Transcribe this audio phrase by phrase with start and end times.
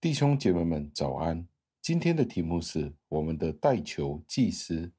[0.00, 1.46] 弟兄姐妹们，早安！
[1.82, 4.90] 今天的题目是我们的代求祭司。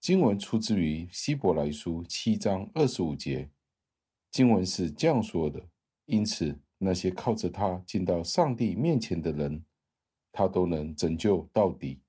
[0.00, 3.48] 经文出自于希伯来书七章二十五节。
[4.32, 5.68] 经文是这样说的：
[6.06, 9.64] 因此，那些靠着他进到上帝面前的人，
[10.32, 12.00] 他都能拯救到底，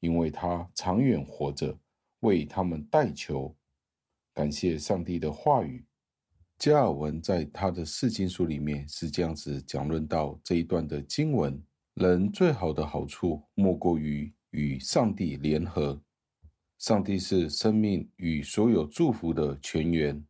[0.00, 1.78] 因为他长远活着，
[2.20, 3.54] 为他们代求。
[4.32, 5.84] 感谢上帝的话语。
[6.56, 11.62] 加尔文在他的释经书里面是这样子讲论到这一段的经文。
[11.94, 16.02] 人最好的好处，莫过于与上帝联合。
[16.76, 20.20] 上帝是生命与所有祝福的泉源。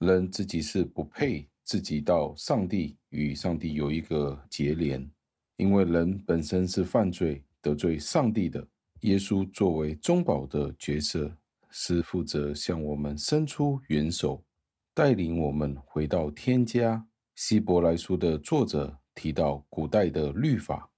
[0.00, 5.10] 人自己是不配自己到上帝与上帝有一个结连，
[5.56, 8.68] 因为人本身是犯罪得罪上帝的。
[9.00, 11.34] 耶稣作为中保的角色，
[11.70, 14.44] 是负责向我们伸出援手，
[14.92, 17.02] 带领我们回到天家。
[17.34, 20.90] 希伯来书的作者提到古代的律法。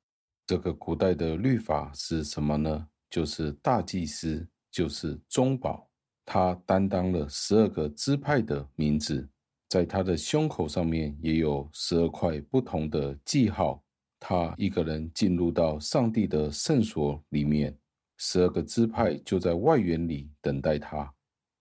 [0.51, 2.89] 这个古代的律法是什么呢？
[3.09, 5.89] 就是大祭司，就是中保，
[6.25, 9.29] 他担当了十二个支派的名字，
[9.69, 13.81] 在他的胸口上面也有十二块不同的记号。
[14.19, 17.79] 他一个人进入到上帝的圣所里面，
[18.17, 21.15] 十二个支派就在外园里等待他。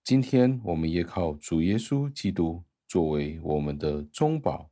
[0.04, 4.68] 今天我们也靠主耶稣基督作为我们的中保，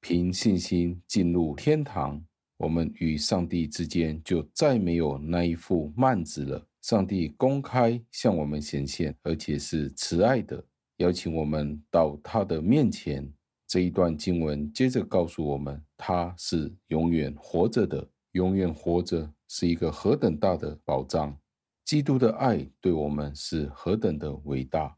[0.00, 2.20] 凭信心进入天堂。
[2.60, 6.62] 我们与上帝之间就再没有那一副幔子了。
[6.82, 10.62] 上帝公开向我们显现，而且是慈爱的，
[10.98, 13.26] 邀请我们到他的面前。
[13.66, 21.34] 这一段经文接着告诉我们，他是永远活着的，永远活着是一个何等大的保障。
[21.86, 24.94] 基督的爱对我们是何等的伟大。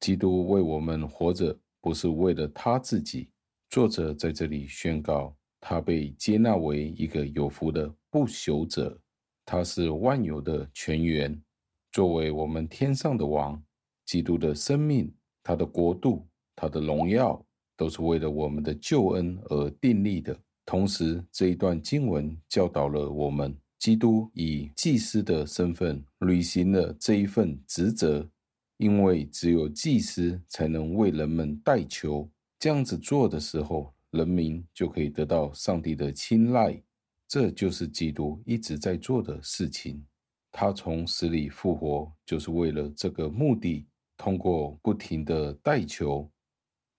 [0.00, 3.30] 基督为我们活着，不是为了他自己。
[3.70, 5.36] 作者在这里宣告。
[5.66, 9.00] 他被接纳为一个有福的不朽者，
[9.46, 11.42] 他是万有的泉源，
[11.90, 13.64] 作为我们天上的王，
[14.04, 15.10] 基督的生命、
[15.42, 17.42] 他的国度、他的荣耀，
[17.78, 20.38] 都是为了我们的救恩而订立的。
[20.66, 28.28] 同时，这一段经文教导了我们，基督以祭司的身份履行了这一份职责，
[28.76, 32.30] 因为只有祭司才能为人们代求。
[32.58, 36.82] 这样子做的时候，人民就可以得到上帝的青睐，
[37.28, 40.02] 这就是基督一直在做的事情。
[40.50, 43.86] 他从死里复活，就是为了这个目的。
[44.16, 46.30] 通过不停的代求，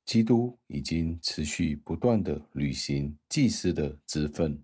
[0.05, 4.61] 基督已经持续不断的履行祭司的职分。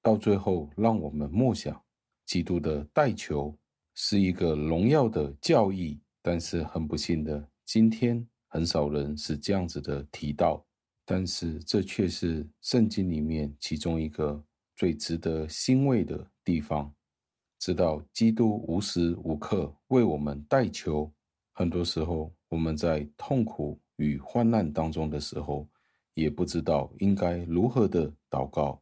[0.00, 1.78] 到最后，让我们默想，
[2.24, 3.54] 基督的代求
[3.94, 6.00] 是一个荣耀的教义。
[6.22, 10.66] 但是很不幸的，今天很少人是这样子的提到。
[11.12, 14.40] 但是这却是圣经里面其中一个
[14.76, 16.94] 最值得欣慰的地方，
[17.58, 21.12] 知道基督无时无刻为我们代求。
[21.50, 25.68] 很多时候我们在痛苦与患难当中的时候，
[26.14, 28.80] 也不知道应该如何的祷告。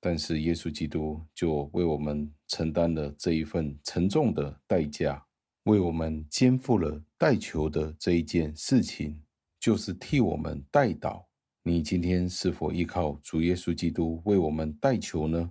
[0.00, 5.22] 但是耶稣基督就为我们承担了这一份沉重的代价，
[5.64, 9.20] 为我们肩负了代求的这一件事情，
[9.60, 11.25] 就是替我们代祷。
[11.68, 15.50] 你今天是否依靠主耶稣基督为我们代求呢？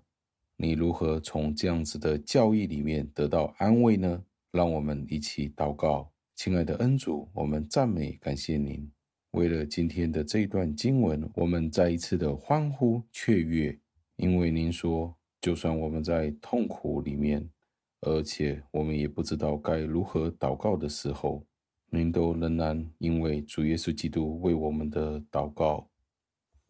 [0.55, 4.23] 你如何从这样子的教义里面得到安慰呢？
[4.53, 8.89] 让我们一起祷告，亲爱的恩主，我们赞美感谢您。
[9.31, 13.77] 为了今天的这一段经文，我们再一次的欢呼雀跃，
[14.15, 17.45] 因为您说，就算我们在痛苦里面，
[17.99, 21.45] 而且我们也不知道该如何祷告的时候，
[21.89, 25.85] 您都仍然因为主耶稣基督为我们的祷告。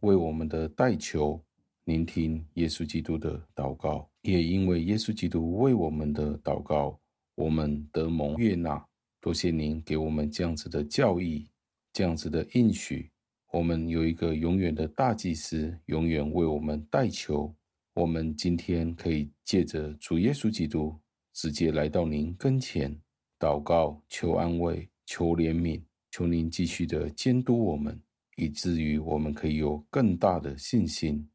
[0.05, 1.43] 为我们的代求，
[1.85, 6.99] 聆听耶稣基督的祷告，也因为耶稣基督为我们的祷告，
[7.33, 8.85] 我们得蒙悦纳。
[9.19, 11.49] 多谢您给我们这样子的教义，
[11.91, 13.09] 这样子的应许。
[13.51, 17.51] 我们有一个永远的大祭司，永远为我们代求。
[17.95, 20.95] 我们今天可以借着主耶稣基督，
[21.33, 22.95] 直接来到您跟前
[23.39, 25.81] 祷告，求安慰，求怜悯，
[26.11, 27.99] 求您继续的监督我们。
[28.35, 31.29] 以至于我们可以有更大的信心，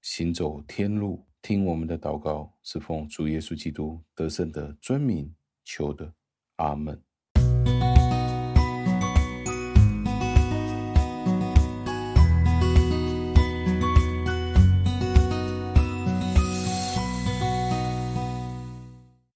[0.00, 5.34] 行走天路，听我们的祷告，是奉主耶稣基督得胜的尊名
[5.64, 6.14] 求的，
[6.56, 7.02] 阿门。